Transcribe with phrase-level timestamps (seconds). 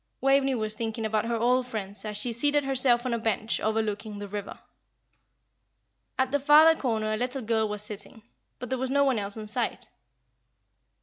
[0.19, 4.17] Waveney was thinking about her old friends as she seated herself on a bench overlooking
[4.17, 4.57] the river.
[6.17, 8.23] At the farther corner a little girl was sitting.
[8.57, 9.85] But there was no one else in sight.